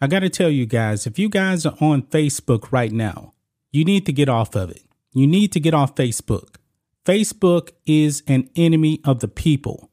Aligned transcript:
I 0.00 0.06
got 0.06 0.20
to 0.20 0.28
tell 0.28 0.50
you 0.50 0.64
guys, 0.64 1.06
if 1.06 1.18
you 1.18 1.28
guys 1.28 1.66
are 1.66 1.76
on 1.80 2.02
Facebook 2.02 2.70
right 2.70 2.92
now, 2.92 3.34
you 3.72 3.84
need 3.84 4.06
to 4.06 4.12
get 4.12 4.28
off 4.28 4.54
of 4.54 4.70
it. 4.70 4.84
You 5.12 5.26
need 5.26 5.52
to 5.52 5.60
get 5.60 5.74
off 5.74 5.96
Facebook. 5.96 6.56
Facebook 7.04 7.70
is 7.86 8.22
an 8.26 8.48
enemy 8.54 9.00
of 9.04 9.20
the 9.20 9.28
people. 9.28 9.90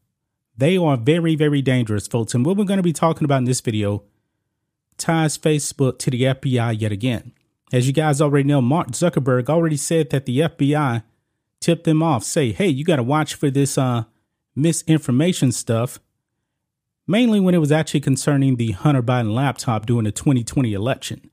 They 0.58 0.78
are 0.78 0.98
very, 0.98 1.36
very 1.36 1.62
dangerous, 1.62 2.08
folks. 2.08 2.34
And 2.34 2.46
what 2.46 2.56
we're 2.56 2.66
going 2.66 2.78
to 2.78 2.84
be 2.84 2.94
talking 2.94 3.26
about 3.26 3.40
in 3.40 3.46
this 3.46 3.62
video 3.62 4.04
ties 4.98 5.38
Facebook 5.38 5.98
to 6.00 6.12
the 6.12 6.22
FBI 6.24 6.80
yet 6.80 6.92
again. 6.92 7.34
As 7.74 7.88
you 7.88 7.94
guys 7.94 8.22
already 8.22 8.48
know, 8.48 8.62
Mark 8.62 8.90
Zuckerberg 8.90 9.50
already 9.50 9.78
said 9.78 10.12
that 10.12 10.26
the 10.26 10.40
FBI 10.40 11.04
tipped 11.60 11.84
them 11.84 12.04
off, 12.04 12.24
say, 12.24 12.52
hey, 12.52 12.68
you 12.68 12.86
got 12.86 12.98
to 12.98 13.04
watch 13.04 13.34
for 13.34 13.50
this 13.50 13.78
uh, 13.78 14.04
misinformation 14.56 15.52
stuff, 15.52 16.00
mainly 17.08 17.40
when 17.40 17.56
it 17.56 17.60
was 17.60 17.72
actually 17.72 18.02
concerning 18.02 18.56
the 18.56 18.72
Hunter 18.72 19.04
Biden 19.04 19.34
laptop 19.34 19.86
during 19.86 20.06
the 20.06 20.12
2020 20.12 20.74
election. 20.74 21.30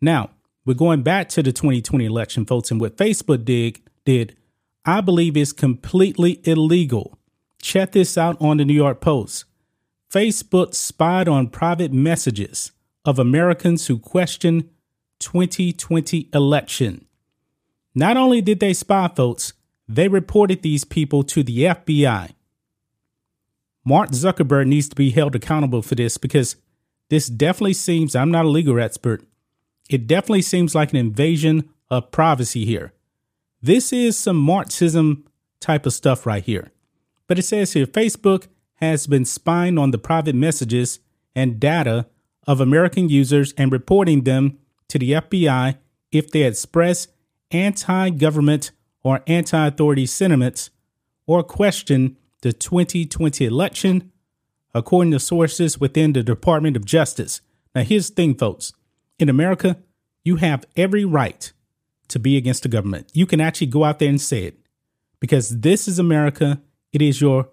Now, 0.00 0.30
we're 0.64 0.74
going 0.74 1.02
back 1.02 1.28
to 1.30 1.42
the 1.42 1.52
2020 1.52 2.04
election, 2.04 2.46
folks, 2.46 2.70
and 2.70 2.80
what 2.80 2.96
Facebook 2.96 3.44
did, 3.44 3.80
did 4.04 4.36
I 4.84 5.00
believe 5.00 5.36
is 5.36 5.52
completely 5.52 6.40
illegal. 6.44 7.18
Check 7.60 7.92
this 7.92 8.18
out 8.18 8.36
on 8.40 8.56
the 8.56 8.64
New 8.64 8.74
York 8.74 9.00
Post. 9.00 9.44
Facebook 10.12 10.74
spied 10.74 11.28
on 11.28 11.48
private 11.48 11.92
messages 11.92 12.72
of 13.04 13.18
Americans 13.18 13.86
who 13.86 13.98
questioned 13.98 14.68
2020 15.20 16.28
election. 16.34 17.06
Not 17.94 18.16
only 18.16 18.40
did 18.40 18.60
they 18.60 18.72
spy, 18.72 19.08
folks, 19.08 19.52
they 19.88 20.08
reported 20.08 20.62
these 20.62 20.84
people 20.84 21.22
to 21.24 21.42
the 21.42 21.64
FBI. 21.64 22.32
Mark 23.84 24.10
Zuckerberg 24.10 24.66
needs 24.66 24.88
to 24.88 24.96
be 24.96 25.10
held 25.10 25.34
accountable 25.34 25.82
for 25.82 25.94
this 25.94 26.18
because 26.18 26.56
this 27.08 27.26
definitely 27.28 27.74
seems, 27.74 28.14
I'm 28.14 28.30
not 28.30 28.44
a 28.44 28.48
legal 28.48 28.80
expert, 28.80 29.24
it 29.90 30.06
definitely 30.06 30.42
seems 30.42 30.74
like 30.74 30.90
an 30.90 30.96
invasion 30.96 31.68
of 31.90 32.10
privacy 32.10 32.64
here. 32.64 32.92
This 33.60 33.92
is 33.92 34.16
some 34.16 34.36
Marxism 34.36 35.24
type 35.60 35.86
of 35.86 35.92
stuff 35.92 36.26
right 36.26 36.42
here. 36.42 36.70
But 37.26 37.38
it 37.38 37.42
says 37.42 37.72
here 37.72 37.86
Facebook 37.86 38.48
has 38.76 39.06
been 39.06 39.24
spying 39.24 39.78
on 39.78 39.90
the 39.90 39.98
private 39.98 40.34
messages 40.34 41.00
and 41.34 41.60
data 41.60 42.06
of 42.46 42.60
American 42.60 43.08
users 43.08 43.52
and 43.56 43.70
reporting 43.70 44.24
them 44.24 44.58
to 44.88 44.98
the 44.98 45.12
FBI 45.12 45.76
if 46.10 46.30
they 46.30 46.42
express 46.42 47.08
anti 47.50 48.10
government 48.10 48.72
or 49.02 49.22
anti 49.26 49.66
authority 49.66 50.06
sentiments 50.06 50.70
or 51.26 51.42
question 51.42 52.16
the 52.42 52.52
2020 52.52 53.44
election, 53.44 54.12
according 54.74 55.12
to 55.12 55.18
sources 55.18 55.80
within 55.80 56.12
the 56.12 56.22
Department 56.22 56.76
of 56.76 56.84
Justice. 56.84 57.40
Now, 57.74 57.82
here's 57.82 58.10
the 58.10 58.14
thing, 58.14 58.34
folks 58.36 58.72
in 59.18 59.28
America, 59.28 59.78
you 60.24 60.36
have 60.36 60.64
every 60.76 61.04
right 61.04 61.52
to 62.08 62.18
be 62.18 62.36
against 62.36 62.64
the 62.64 62.68
government. 62.68 63.08
You 63.14 63.24
can 63.24 63.40
actually 63.40 63.68
go 63.68 63.84
out 63.84 63.98
there 63.98 64.08
and 64.08 64.20
say 64.20 64.44
it 64.44 64.58
because 65.20 65.60
this 65.60 65.88
is 65.88 65.98
America. 65.98 66.60
It 66.92 67.00
is 67.00 67.20
your 67.20 67.48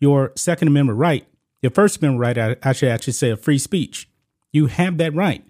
your 0.00 0.32
Second 0.34 0.68
Amendment 0.68 0.98
right, 0.98 1.26
your 1.62 1.70
First 1.70 1.98
Amendment 1.98 2.36
right. 2.36 2.58
I 2.62 2.72
should 2.72 2.88
actually 2.88 3.12
say 3.12 3.30
of 3.30 3.40
free 3.40 3.58
speech. 3.58 4.08
You 4.52 4.66
have 4.66 4.98
that 4.98 5.14
right. 5.14 5.44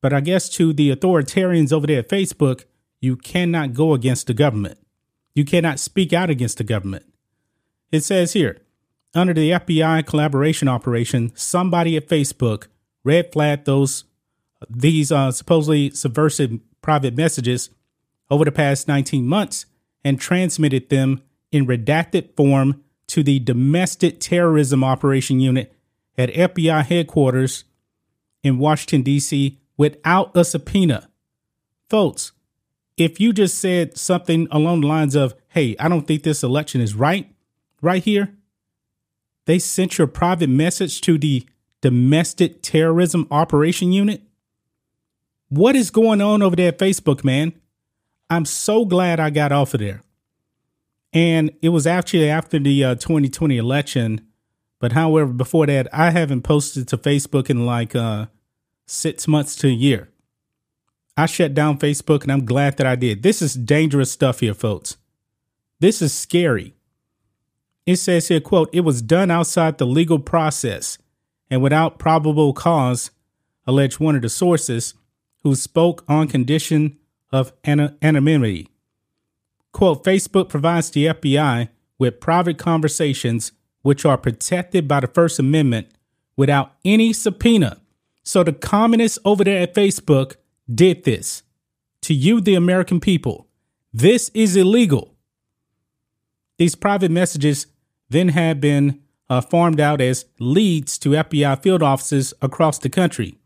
But 0.00 0.12
I 0.12 0.20
guess 0.20 0.48
to 0.50 0.72
the 0.72 0.94
authoritarians 0.94 1.72
over 1.72 1.86
there 1.86 2.00
at 2.00 2.08
Facebook, 2.08 2.64
you 3.00 3.16
cannot 3.16 3.72
go 3.72 3.94
against 3.94 4.26
the 4.26 4.34
government. 4.34 4.78
You 5.34 5.44
cannot 5.44 5.80
speak 5.80 6.12
out 6.12 6.30
against 6.30 6.58
the 6.58 6.64
government. 6.64 7.06
It 7.94 8.02
says 8.02 8.32
here, 8.32 8.58
under 9.14 9.32
the 9.32 9.52
FBI 9.52 10.04
collaboration 10.04 10.66
operation, 10.66 11.30
somebody 11.36 11.96
at 11.96 12.08
Facebook 12.08 12.66
red 13.04 13.32
flagged 13.32 13.66
those 13.66 14.02
these 14.68 15.12
uh, 15.12 15.30
supposedly 15.30 15.90
subversive 15.90 16.58
private 16.82 17.16
messages 17.16 17.70
over 18.30 18.44
the 18.44 18.50
past 18.50 18.88
19 18.88 19.28
months 19.28 19.66
and 20.02 20.18
transmitted 20.18 20.88
them 20.88 21.22
in 21.52 21.68
redacted 21.68 22.34
form 22.34 22.82
to 23.06 23.22
the 23.22 23.38
Domestic 23.38 24.18
Terrorism 24.18 24.82
Operation 24.82 25.38
Unit 25.38 25.72
at 26.18 26.30
FBI 26.30 26.84
headquarters 26.84 27.62
in 28.42 28.58
Washington, 28.58 29.02
D.C., 29.02 29.60
without 29.76 30.36
a 30.36 30.44
subpoena. 30.44 31.08
Folks, 31.88 32.32
if 32.96 33.20
you 33.20 33.32
just 33.32 33.56
said 33.56 33.96
something 33.96 34.48
along 34.50 34.80
the 34.80 34.88
lines 34.88 35.14
of, 35.14 35.36
hey, 35.50 35.76
I 35.78 35.88
don't 35.88 36.08
think 36.08 36.24
this 36.24 36.42
election 36.42 36.80
is 36.80 36.96
right, 36.96 37.30
right 37.84 38.02
here, 38.02 38.34
they 39.46 39.58
sent 39.58 39.98
your 39.98 40.06
private 40.06 40.48
message 40.48 41.00
to 41.02 41.18
the 41.18 41.46
Domestic 41.82 42.62
Terrorism 42.62 43.28
Operation 43.30 43.92
Unit. 43.92 44.22
What 45.50 45.76
is 45.76 45.90
going 45.90 46.22
on 46.22 46.42
over 46.42 46.56
there 46.56 46.68
at 46.68 46.78
Facebook, 46.78 47.22
man? 47.22 47.52
I'm 48.30 48.46
so 48.46 48.86
glad 48.86 49.20
I 49.20 49.30
got 49.30 49.52
off 49.52 49.74
of 49.74 49.80
there. 49.80 50.02
And 51.12 51.52
it 51.62 51.68
was 51.68 51.86
actually 51.86 52.28
after 52.28 52.58
the 52.58 52.84
uh, 52.84 52.94
2020 52.96 53.58
election. 53.58 54.26
But 54.80 54.92
however, 54.92 55.32
before 55.32 55.66
that, 55.66 55.86
I 55.92 56.10
haven't 56.10 56.42
posted 56.42 56.88
to 56.88 56.98
Facebook 56.98 57.50
in 57.50 57.66
like 57.66 57.94
uh, 57.94 58.26
six 58.86 59.28
months 59.28 59.54
to 59.56 59.68
a 59.68 59.70
year. 59.70 60.08
I 61.16 61.26
shut 61.26 61.54
down 61.54 61.78
Facebook 61.78 62.22
and 62.22 62.32
I'm 62.32 62.44
glad 62.44 62.78
that 62.78 62.86
I 62.86 62.96
did. 62.96 63.22
This 63.22 63.40
is 63.40 63.54
dangerous 63.54 64.10
stuff 64.10 64.40
here, 64.40 64.54
folks. 64.54 64.96
This 65.78 66.02
is 66.02 66.12
scary. 66.12 66.73
It 67.86 67.96
says 67.96 68.28
here, 68.28 68.40
quote, 68.40 68.70
it 68.72 68.80
was 68.80 69.02
done 69.02 69.30
outside 69.30 69.78
the 69.78 69.86
legal 69.86 70.18
process 70.18 70.98
and 71.50 71.62
without 71.62 71.98
probable 71.98 72.52
cause, 72.52 73.10
alleged 73.66 74.00
one 74.00 74.16
of 74.16 74.22
the 74.22 74.28
sources 74.28 74.94
who 75.42 75.54
spoke 75.54 76.04
on 76.08 76.28
condition 76.28 76.98
of 77.30 77.52
anonymity. 77.64 78.68
Quote, 79.72 80.04
Facebook 80.04 80.48
provides 80.48 80.90
the 80.90 81.06
FBI 81.06 81.68
with 81.98 82.20
private 82.20 82.58
conversations 82.58 83.52
which 83.82 84.04
are 84.04 84.16
protected 84.16 84.88
by 84.88 85.00
the 85.00 85.06
First 85.06 85.38
Amendment 85.38 85.88
without 86.36 86.72
any 86.84 87.12
subpoena. 87.12 87.80
So 88.22 88.42
the 88.42 88.52
communists 88.52 89.18
over 89.24 89.44
there 89.44 89.62
at 89.62 89.74
Facebook 89.74 90.36
did 90.72 91.04
this 91.04 91.42
to 92.02 92.14
you, 92.14 92.40
the 92.40 92.54
American 92.54 93.00
people. 93.00 93.46
This 93.92 94.30
is 94.32 94.56
illegal. 94.56 95.14
These 96.56 96.74
private 96.74 97.10
messages 97.10 97.66
then 98.08 98.28
had 98.28 98.60
been 98.60 99.00
uh, 99.28 99.40
farmed 99.40 99.80
out 99.80 100.00
as 100.00 100.26
leads 100.38 100.98
to 100.98 101.10
FBI 101.10 101.62
field 101.62 101.82
offices 101.82 102.34
across 102.42 102.78
the 102.78 102.90
country 102.90 103.38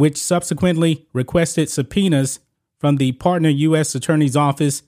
which 0.00 0.16
subsequently 0.16 1.06
requested 1.12 1.68
subpoenas 1.68 2.40
from 2.78 2.96
the 2.96 3.12
partner 3.12 3.50
U.S. 3.50 3.94
Attorney's 3.94 4.34
Office 4.34 4.82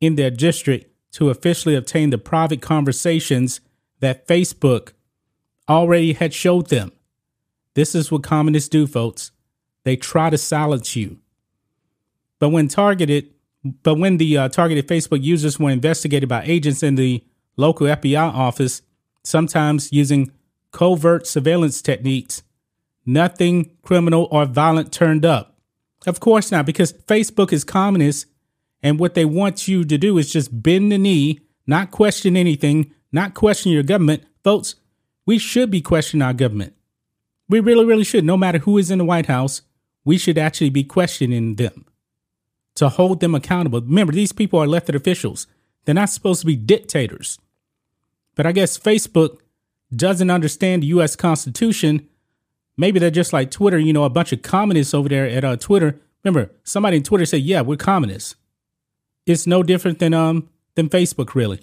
in 0.00 0.14
their 0.14 0.30
district 0.30 0.88
to 1.10 1.30
officially 1.30 1.74
obtain 1.74 2.10
the 2.10 2.18
private 2.18 2.62
conversations 2.62 3.60
that 3.98 4.28
Facebook 4.28 4.92
already 5.68 6.12
had 6.12 6.32
showed 6.32 6.68
them. 6.68 6.92
This 7.74 7.96
is 7.96 8.12
what 8.12 8.22
communists 8.22 8.68
do, 8.68 8.86
folks. 8.86 9.32
They 9.82 9.96
try 9.96 10.30
to 10.30 10.38
silence 10.38 10.94
you. 10.94 11.18
But 12.38 12.50
when 12.50 12.68
targeted, 12.68 13.34
but 13.82 13.96
when 13.98 14.18
the 14.18 14.38
uh, 14.38 14.48
targeted 14.48 14.86
Facebook 14.86 15.24
users 15.24 15.58
were 15.58 15.70
investigated 15.70 16.28
by 16.28 16.44
agents 16.44 16.84
in 16.84 16.94
the 16.94 17.24
local 17.56 17.86
FBI 17.86 18.32
office, 18.32 18.82
sometimes 19.24 19.92
using 19.92 20.32
covert 20.72 21.26
surveillance 21.26 21.82
techniques, 21.82 22.42
nothing 23.04 23.70
criminal 23.82 24.28
or 24.30 24.46
violent 24.46 24.92
turned 24.92 25.24
up. 25.24 25.56
Of 26.06 26.20
course 26.20 26.50
not, 26.50 26.66
because 26.66 26.92
Facebook 26.92 27.52
is 27.52 27.64
communist, 27.64 28.26
and 28.82 28.98
what 28.98 29.14
they 29.14 29.24
want 29.24 29.68
you 29.68 29.84
to 29.84 29.98
do 29.98 30.18
is 30.18 30.32
just 30.32 30.62
bend 30.62 30.90
the 30.90 30.98
knee, 30.98 31.40
not 31.66 31.92
question 31.92 32.36
anything, 32.36 32.92
not 33.12 33.34
question 33.34 33.70
your 33.70 33.84
government. 33.84 34.24
Folks, 34.42 34.74
we 35.24 35.38
should 35.38 35.70
be 35.70 35.80
questioning 35.80 36.22
our 36.22 36.32
government. 36.32 36.74
We 37.48 37.60
really, 37.60 37.84
really 37.84 38.04
should. 38.04 38.24
No 38.24 38.36
matter 38.36 38.58
who 38.58 38.78
is 38.78 38.90
in 38.90 38.98
the 38.98 39.04
White 39.04 39.26
House, 39.26 39.62
we 40.04 40.18
should 40.18 40.38
actually 40.38 40.70
be 40.70 40.82
questioning 40.82 41.54
them 41.56 41.84
to 42.74 42.88
hold 42.88 43.20
them 43.20 43.34
accountable. 43.34 43.80
Remember, 43.80 44.12
these 44.12 44.32
people 44.32 44.58
are 44.58 44.64
elected 44.64 44.94
officials. 44.94 45.46
They're 45.84 45.94
not 45.94 46.10
supposed 46.10 46.40
to 46.40 46.46
be 46.46 46.56
dictators. 46.56 47.38
But 48.34 48.46
I 48.46 48.52
guess 48.52 48.78
Facebook 48.78 49.38
doesn't 49.94 50.30
understand 50.30 50.82
the 50.82 50.88
US 50.88 51.16
Constitution. 51.16 52.08
Maybe 52.76 52.98
they're 52.98 53.10
just 53.10 53.32
like 53.32 53.50
Twitter, 53.50 53.78
you 53.78 53.92
know, 53.92 54.04
a 54.04 54.10
bunch 54.10 54.32
of 54.32 54.42
communists 54.42 54.94
over 54.94 55.08
there 55.08 55.26
at 55.26 55.44
uh, 55.44 55.56
Twitter. 55.56 56.00
Remember, 56.24 56.50
somebody 56.64 56.98
in 56.98 57.02
Twitter 57.02 57.26
said, 57.26 57.42
"Yeah, 57.42 57.60
we're 57.60 57.76
communists." 57.76 58.36
It's 59.26 59.46
no 59.46 59.62
different 59.62 59.98
than 59.98 60.14
um 60.14 60.48
than 60.74 60.88
Facebook 60.88 61.34
really. 61.34 61.60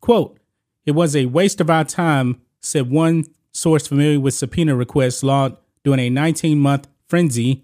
Quote, 0.00 0.38
"It 0.86 0.92
was 0.92 1.16
a 1.16 1.26
waste 1.26 1.60
of 1.60 1.70
our 1.70 1.84
time," 1.84 2.40
said 2.60 2.90
one 2.90 3.24
source 3.52 3.86
familiar 3.86 4.20
with 4.20 4.34
subpoena 4.34 4.76
requests 4.76 5.22
logged 5.22 5.58
during 5.84 6.00
a 6.00 6.10
19-month 6.10 6.88
frenzy 7.06 7.63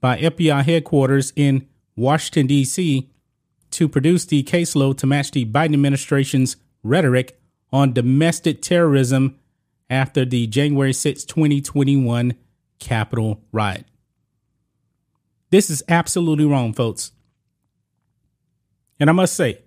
by 0.00 0.18
FBI 0.18 0.64
headquarters 0.64 1.32
in 1.36 1.66
Washington, 1.96 2.46
D.C., 2.46 3.08
to 3.70 3.88
produce 3.88 4.24
the 4.24 4.42
caseload 4.44 4.96
to 4.98 5.06
match 5.06 5.32
the 5.32 5.44
Biden 5.44 5.74
administration's 5.74 6.56
rhetoric 6.82 7.38
on 7.72 7.92
domestic 7.92 8.62
terrorism 8.62 9.38
after 9.90 10.24
the 10.24 10.46
January 10.46 10.92
6, 10.92 11.24
2021 11.24 12.34
Capitol 12.78 13.42
riot. 13.52 13.86
This 15.50 15.70
is 15.70 15.82
absolutely 15.88 16.44
wrong, 16.44 16.72
folks. 16.72 17.12
And 18.98 19.10
I 19.10 19.12
must 19.12 19.34
say, 19.34 19.62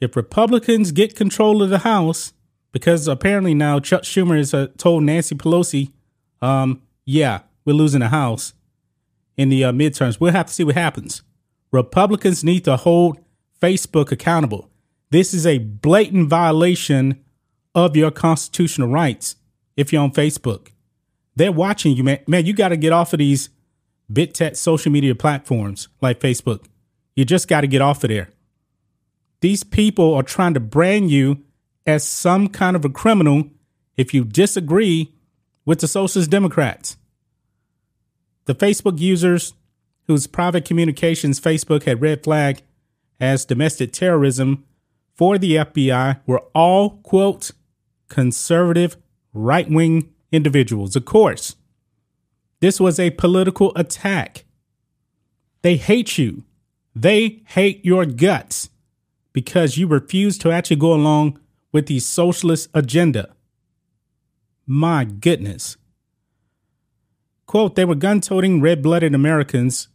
if 0.00 0.16
Republicans 0.16 0.92
get 0.92 1.16
control 1.16 1.62
of 1.62 1.70
the 1.70 1.78
House, 1.78 2.32
because 2.72 3.06
apparently 3.06 3.54
now 3.54 3.78
Chuck 3.78 4.02
Schumer 4.02 4.36
has 4.36 4.52
uh, 4.52 4.68
told 4.76 5.04
Nancy 5.04 5.34
Pelosi, 5.34 5.92
um, 6.40 6.82
yeah, 7.04 7.40
we're 7.64 7.74
losing 7.74 8.00
the 8.00 8.08
House 8.08 8.54
in 9.36 9.48
the 9.48 9.64
uh, 9.64 9.72
midterms. 9.72 10.20
We'll 10.20 10.32
have 10.32 10.46
to 10.46 10.52
see 10.52 10.64
what 10.64 10.74
happens. 10.74 11.22
Republicans 11.70 12.44
need 12.44 12.64
to 12.64 12.76
hold 12.76 13.18
Facebook 13.60 14.12
accountable. 14.12 14.70
This 15.10 15.34
is 15.34 15.46
a 15.46 15.58
blatant 15.58 16.28
violation 16.28 17.22
of 17.74 17.96
your 17.96 18.10
constitutional 18.10 18.88
rights 18.88 19.36
if 19.76 19.92
you're 19.92 20.02
on 20.02 20.12
Facebook. 20.12 20.68
They're 21.36 21.52
watching 21.52 21.96
you, 21.96 22.04
man. 22.04 22.20
Man, 22.26 22.46
you 22.46 22.52
got 22.52 22.68
to 22.68 22.76
get 22.76 22.92
off 22.92 23.12
of 23.12 23.18
these 23.18 23.48
bit 24.12 24.34
tech 24.34 24.56
social 24.56 24.92
media 24.92 25.14
platforms 25.14 25.88
like 26.00 26.20
Facebook. 26.20 26.64
You 27.16 27.24
just 27.24 27.48
got 27.48 27.62
to 27.62 27.66
get 27.66 27.80
off 27.80 28.04
of 28.04 28.08
there. 28.08 28.28
These 29.40 29.64
people 29.64 30.14
are 30.14 30.22
trying 30.22 30.54
to 30.54 30.60
brand 30.60 31.10
you 31.10 31.42
as 31.86 32.06
some 32.06 32.48
kind 32.48 32.76
of 32.76 32.84
a 32.84 32.90
criminal 32.90 33.44
if 33.96 34.14
you 34.14 34.24
disagree 34.24 35.14
with 35.64 35.80
the 35.80 35.88
Socialist 35.88 36.30
Democrats. 36.30 36.96
The 38.44 38.54
Facebook 38.54 38.98
users 38.98 39.54
whose 40.06 40.26
private 40.26 40.64
communications 40.64 41.40
Facebook 41.40 41.84
had 41.84 42.02
red 42.02 42.24
flagged 42.24 42.62
as 43.20 43.44
domestic 43.44 43.92
terrorism 43.92 44.64
for 45.14 45.38
the 45.38 45.56
FBI 45.56 46.20
were 46.26 46.42
all, 46.54 46.98
quote, 47.02 47.52
conservative 48.08 48.96
right 49.32 49.70
wing 49.70 50.12
individuals. 50.32 50.96
Of 50.96 51.04
course, 51.04 51.56
this 52.60 52.80
was 52.80 52.98
a 52.98 53.10
political 53.10 53.72
attack. 53.76 54.44
They 55.62 55.76
hate 55.76 56.18
you. 56.18 56.44
They 56.94 57.42
hate 57.46 57.84
your 57.84 58.04
guts 58.04 58.70
because 59.32 59.78
you 59.78 59.86
refuse 59.86 60.36
to 60.38 60.50
actually 60.50 60.76
go 60.76 60.92
along 60.92 61.38
with 61.72 61.86
the 61.86 62.00
socialist 62.00 62.68
agenda. 62.74 63.34
My 64.66 65.04
goodness. 65.04 65.76
Quote, 67.46 67.74
they 67.74 67.84
were 67.84 67.94
gun 67.94 68.20
toting, 68.20 68.60
red 68.60 68.82
blooded 68.82 69.14
Americans 69.14 69.88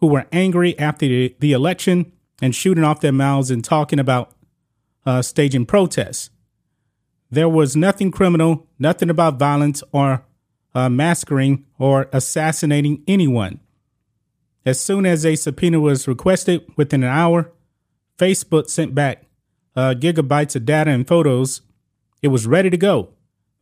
who 0.00 0.06
were 0.06 0.26
angry 0.32 0.78
after 0.78 1.06
the, 1.06 1.36
the, 1.40 1.52
election 1.52 2.12
and 2.40 2.54
shooting 2.54 2.84
off 2.84 3.00
their 3.00 3.12
mouths 3.12 3.50
and 3.50 3.64
talking 3.64 3.98
about 3.98 4.32
uh, 5.04 5.22
staging 5.22 5.66
protests. 5.66 6.30
There 7.30 7.48
was 7.48 7.76
nothing 7.76 8.10
criminal, 8.10 8.66
nothing 8.78 9.10
about 9.10 9.38
violence 9.38 9.82
or 9.92 10.24
uh, 10.74 10.88
massacring 10.88 11.66
or 11.78 12.08
assassinating 12.12 13.02
anyone. 13.06 13.60
As 14.64 14.80
soon 14.80 15.04
as 15.06 15.24
a 15.26 15.34
subpoena 15.34 15.80
was 15.80 16.06
requested 16.06 16.64
within 16.76 17.02
an 17.02 17.10
hour, 17.10 17.52
Facebook 18.18 18.68
sent 18.68 18.94
back 18.94 19.24
uh, 19.76 19.94
gigabytes 19.94 20.56
of 20.56 20.64
data 20.64 20.90
and 20.90 21.06
photos. 21.06 21.62
It 22.22 22.28
was 22.28 22.46
ready 22.46 22.70
to 22.70 22.76
go. 22.76 23.10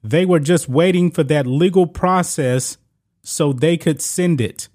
They 0.03 0.25
were 0.25 0.41
just 0.41 0.69
waiting 0.69 1.11
for 1.11 1.25
that 1.25 1.47
legal 1.47 1.87
process 1.87 2.79
so 3.26 3.52
they 3.52 3.76
could 3.76 4.00
send 4.00 4.40
it. 4.40 4.69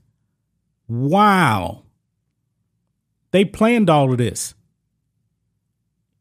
Wow. 0.90 1.84
They 3.32 3.46
planned 3.46 3.90
all 3.90 4.12
of 4.12 4.18
this. 4.18 4.56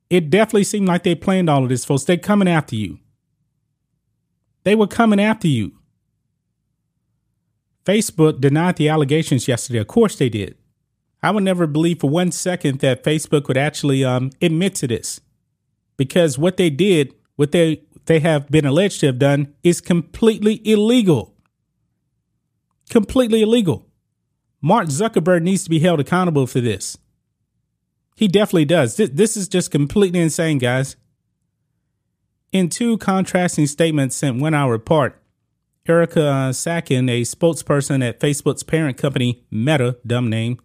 It 0.08 0.30
definitely 0.30 0.62
seemed 0.62 0.86
like 0.86 1.02
they 1.02 1.16
planned 1.16 1.50
all 1.50 1.64
of 1.64 1.68
this, 1.68 1.84
folks. 1.84 2.04
They're 2.04 2.16
coming 2.16 2.46
after 2.46 2.76
you. 2.76 3.00
They 4.62 4.76
were 4.76 4.86
coming 4.86 5.20
after 5.20 5.48
you. 5.48 5.72
Facebook 7.84 8.40
denied 8.40 8.76
the 8.76 8.88
allegations 8.88 9.48
yesterday. 9.48 9.80
Of 9.80 9.88
course 9.88 10.14
they 10.14 10.28
did. 10.28 10.56
I 11.24 11.32
would 11.32 11.42
never 11.42 11.66
believe 11.66 11.98
for 11.98 12.10
one 12.10 12.30
second 12.30 12.78
that 12.78 13.02
Facebook 13.02 13.48
would 13.48 13.58
actually 13.58 14.04
um, 14.04 14.30
admit 14.40 14.76
to 14.76 14.86
this 14.86 15.20
because 15.96 16.38
what 16.38 16.58
they 16.58 16.70
did, 16.70 17.12
what 17.34 17.50
they, 17.50 17.82
they 18.04 18.20
have 18.20 18.48
been 18.50 18.66
alleged 18.66 19.00
to 19.00 19.06
have 19.06 19.18
done, 19.18 19.52
is 19.64 19.80
completely 19.80 20.62
illegal 20.64 21.29
completely 22.90 23.42
illegal. 23.42 23.86
Mark 24.60 24.88
Zuckerberg 24.88 25.42
needs 25.42 25.64
to 25.64 25.70
be 25.70 25.78
held 25.78 26.00
accountable 26.00 26.46
for 26.46 26.60
this. 26.60 26.98
He 28.16 28.28
definitely 28.28 28.66
does. 28.66 28.96
This 28.96 29.36
is 29.36 29.48
just 29.48 29.70
completely 29.70 30.20
insane, 30.20 30.58
guys. 30.58 30.96
In 32.52 32.68
two 32.68 32.98
contrasting 32.98 33.66
statements 33.66 34.16
sent 34.16 34.40
one 34.40 34.52
hour 34.52 34.74
apart, 34.74 35.16
Erica 35.88 36.26
uh, 36.26 36.52
Sackin, 36.52 37.08
a 37.10 37.22
spokesperson 37.22 38.06
at 38.06 38.20
Facebook's 38.20 38.62
parent 38.62 38.98
company, 38.98 39.44
Meta, 39.50 39.96
dumb 40.06 40.28
name, 40.28 40.60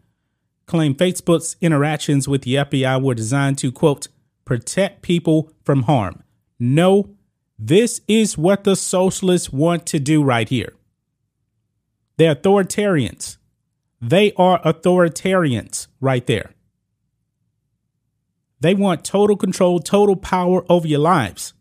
claimed 0.66 0.98
Facebook's 0.98 1.56
interactions 1.62 2.28
with 2.28 2.42
the 2.42 2.56
FBI 2.56 3.02
were 3.02 3.14
designed 3.14 3.58
to, 3.60 3.72
quote, 3.72 4.08
protect 4.44 5.02
people 5.02 5.52
from 5.64 5.84
harm. 5.84 6.24
No, 6.60 7.16
this 7.58 8.02
is 8.08 8.38
what 8.38 8.64
the 8.64 8.76
socialists 8.76 9.52
want 9.52 9.86
to 9.88 10.00
do 10.00 10.24
right 10.24 10.50
here. 10.50 10.74
They're 12.18 12.36
authoritarians. 12.36 13.38
They 14.02 14.34
are 14.34 14.62
authoritarians 14.62 15.88
right 16.00 16.26
there. 16.26 16.52
They 18.60 18.74
want 18.74 19.04
total 19.04 19.36
control, 19.36 19.80
total 19.80 20.16
power 20.16 20.64
over 20.70 20.88
your 20.88 21.00
lives. 21.00 21.54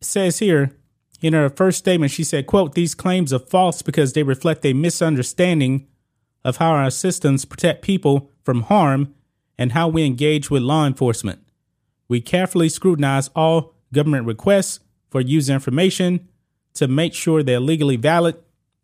It 0.00 0.06
says 0.06 0.38
here 0.38 0.76
in 1.20 1.32
her 1.32 1.48
first 1.48 1.78
statement, 1.78 2.12
she 2.12 2.24
said, 2.24 2.46
quote, 2.46 2.74
these 2.74 2.94
claims 2.94 3.32
are 3.32 3.38
false 3.38 3.82
because 3.82 4.12
they 4.12 4.22
reflect 4.22 4.64
a 4.64 4.72
misunderstanding 4.72 5.86
of 6.44 6.58
how 6.58 6.70
our 6.70 6.90
systems 6.90 7.44
protect 7.44 7.82
people 7.82 8.30
from 8.44 8.62
harm 8.62 9.14
and 9.58 9.72
how 9.72 9.88
we 9.88 10.04
engage 10.04 10.50
with 10.50 10.62
law 10.62 10.86
enforcement. 10.86 11.40
We 12.08 12.20
carefully 12.20 12.68
scrutinize 12.68 13.28
all 13.34 13.74
government 13.92 14.26
requests 14.26 14.80
for 15.10 15.20
user 15.20 15.54
information 15.54 16.28
to 16.76 16.88
make 16.88 17.14
sure 17.14 17.42
they're 17.42 17.60
legally 17.60 17.96
valid 17.96 18.36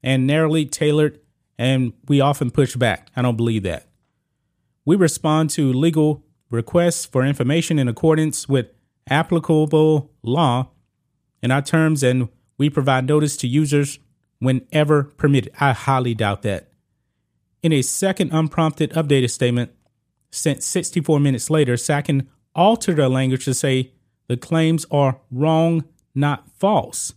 and 0.03 0.27
narrowly 0.27 0.67
tailored, 0.67 1.21
and 1.59 1.93
we 2.09 2.21
often 2.21 2.51
push 2.51 2.77
back. 2.77 3.09
I 3.15 3.23
don't 3.23 3.37
believe 3.37 3.63
that. 3.63 3.87
We 4.85 4.97
respond 4.97 5.51
to 5.51 5.73
legal 5.73 6.25
requests 6.51 7.07
for 7.07 7.25
information 7.25 7.79
in 7.79 7.89
accordance 7.89 8.49
with 8.49 8.67
applicable 9.09 10.11
law 10.23 10.69
in 11.43 11.51
our 11.51 11.63
terms, 11.63 12.03
and 12.03 12.29
we 12.59 12.69
provide 12.69 13.07
notice 13.07 13.37
to 13.39 13.49
users 13.49 13.99
whenever 14.39 15.05
permitted. 15.05 15.53
I 15.61 15.73
highly 15.73 16.15
doubt 16.15 16.43
that. 16.43 16.69
In 17.63 17.73
a 17.73 17.83
second 17.83 18.33
unprompted 18.33 18.91
updated 18.91 19.31
statement 19.31 19.71
sent 20.31 20.63
64 20.63 21.21
minutes 21.21 21.49
later, 21.49 21.75
Sackin 21.75 22.27
altered 22.55 22.99
her 22.99 23.09
language 23.09 23.45
to 23.45 23.55
say 23.55 23.93
the 24.27 24.37
claims 24.37 24.85
are 24.91 25.21
wrong, 25.31 25.85
not 26.15 26.49
false. 26.59 27.15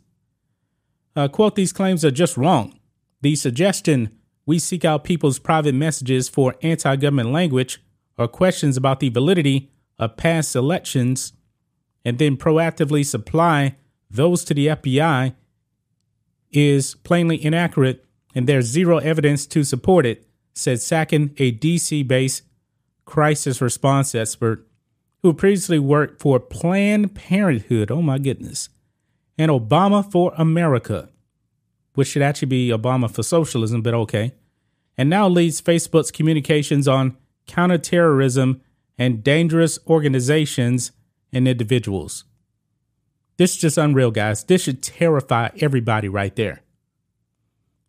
Uh, 1.15 1.27
quote, 1.27 1.55
these 1.55 1.73
claims 1.73 2.03
are 2.03 2.11
just 2.11 2.37
wrong. 2.37 2.79
The 3.21 3.35
suggestion 3.35 4.17
we 4.45 4.59
seek 4.59 4.85
out 4.85 5.03
people's 5.03 5.39
private 5.39 5.73
messages 5.73 6.29
for 6.29 6.55
anti 6.61 6.95
government 6.95 7.31
language 7.31 7.81
or 8.17 8.27
questions 8.27 8.77
about 8.77 8.99
the 8.99 9.09
validity 9.09 9.71
of 9.97 10.17
past 10.17 10.55
elections 10.55 11.33
and 12.03 12.19
then 12.19 12.37
proactively 12.37 13.05
supply 13.05 13.75
those 14.09 14.43
to 14.45 14.53
the 14.53 14.67
FBI 14.67 15.33
is 16.51 16.95
plainly 16.95 17.43
inaccurate 17.43 18.05
and 18.35 18.47
there's 18.47 18.65
zero 18.65 18.97
evidence 18.97 19.45
to 19.47 19.63
support 19.63 20.05
it, 20.05 20.27
said 20.53 20.77
Sackin, 20.77 21.33
a 21.37 21.51
DC 21.51 22.07
based 22.07 22.43
crisis 23.05 23.61
response 23.61 24.13
expert 24.13 24.67
who 25.23 25.33
previously 25.33 25.79
worked 25.79 26.21
for 26.21 26.39
Planned 26.39 27.15
Parenthood. 27.15 27.89
Oh 27.89 28.01
my 28.01 28.19
goodness. 28.19 28.69
And 29.37 29.51
Obama 29.51 30.09
for 30.09 30.33
America, 30.37 31.09
which 31.93 32.09
should 32.09 32.21
actually 32.21 32.47
be 32.47 32.69
Obama 32.69 33.09
for 33.09 33.23
socialism, 33.23 33.81
but 33.81 33.93
okay. 33.93 34.33
And 34.97 35.09
now 35.09 35.27
leads 35.27 35.61
Facebook's 35.61 36.11
communications 36.11 36.87
on 36.87 37.17
counterterrorism 37.47 38.61
and 38.97 39.23
dangerous 39.23 39.77
organizations 39.87 40.91
and 41.33 41.47
individuals. 41.47 42.23
This 43.37 43.51
is 43.51 43.57
just 43.57 43.77
unreal, 43.77 44.11
guys. 44.11 44.45
This 44.45 44.63
should 44.63 44.81
terrify 44.81 45.49
everybody 45.59 46.07
right 46.07 46.35
there. 46.35 46.61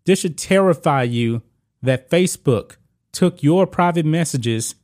This 0.04 0.20
should 0.20 0.36
terrify 0.36 1.04
you 1.04 1.42
that 1.82 2.10
Facebook 2.10 2.76
took 3.12 3.42
your 3.42 3.66
private 3.66 4.04
messages 4.04 4.74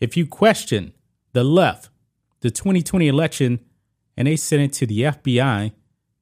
if 0.00 0.16
you 0.16 0.26
question 0.26 0.92
the 1.32 1.44
left, 1.44 1.90
the 2.40 2.50
2020 2.50 3.08
election, 3.08 3.60
and 4.16 4.26
they 4.26 4.36
sent 4.36 4.62
it 4.62 4.72
to 4.74 4.86
the 4.86 5.02
FBI 5.02 5.72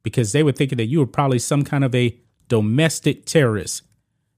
because 0.07 0.31
they 0.31 0.45
were 0.45 0.53
thinking 0.53 0.77
that 0.77 0.87
you 0.87 1.01
were 1.01 1.07
probably 1.07 1.41
some 1.41 1.65
kind 1.65 1.83
of 1.83 1.93
a 1.93 2.17
domestic 2.47 3.27
terrorist. 3.27 3.83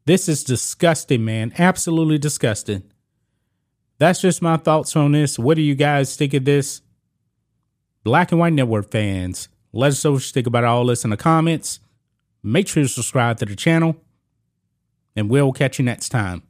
This 0.07 0.27
is 0.27 0.43
disgusting, 0.43 1.27
man. 1.27 1.53
Absolutely 1.59 2.17
disgusting. 2.17 2.85
That's 3.99 4.23
just 4.23 4.41
my 4.41 4.57
thoughts 4.57 4.97
on 4.97 5.13
this. 5.13 5.39
What 5.39 5.57
do 5.57 5.63
you 5.63 5.75
guys 5.75 6.17
think 6.17 6.33
of 6.33 6.47
this? 6.47 6.81
Black 8.03 8.33
and 8.33 8.41
White 8.41 8.55
Network 8.55 8.91
fans, 8.91 9.51
let 9.75 9.89
us 9.89 10.03
know 10.03 10.13
what 10.13 10.27
you 10.27 10.33
think 10.33 10.47
about 10.47 10.65
all 10.65 10.87
this 10.87 11.05
in 11.05 11.11
the 11.11 11.19
comments. 11.19 11.81
Make 12.43 12.67
sure 12.67 12.85
to 12.85 12.89
subscribe 12.89 13.37
to 13.41 13.45
the 13.45 13.55
channel, 13.55 13.95
and 15.15 15.29
we'll 15.29 15.53
catch 15.53 15.79
you 15.79 15.85
next 15.85 16.09
time. 16.09 16.45